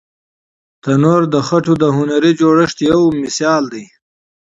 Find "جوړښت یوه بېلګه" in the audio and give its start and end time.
2.41-3.53